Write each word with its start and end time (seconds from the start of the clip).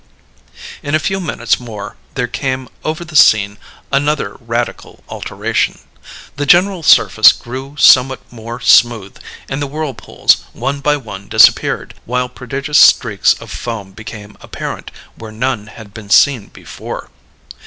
In 0.81 0.95
a 0.95 0.99
few 0.99 1.19
minutes 1.19 1.59
more 1.59 1.95
there 2.15 2.25
came 2.25 2.69
over 2.83 3.05
the 3.05 3.15
scene 3.15 3.59
another 3.91 4.35
radical 4.39 5.03
alteration. 5.09 5.77
The 6.37 6.47
general 6.47 6.81
surface 6.81 7.31
grew 7.31 7.75
somewhat 7.77 8.19
more 8.31 8.59
smooth, 8.61 9.17
and 9.47 9.61
the 9.61 9.67
whirlpools 9.67 10.37
one 10.53 10.79
by 10.79 10.97
one 10.97 11.27
disappeared, 11.29 11.93
while 12.05 12.29
prodigious 12.29 12.79
streaks 12.79 13.33
of 13.33 13.51
foam 13.51 13.91
became 13.91 14.39
apparent 14.41 14.89
where 15.17 15.31
none 15.31 15.67
had 15.67 15.93
been 15.93 16.09
seen 16.09 16.47
before. 16.47 17.11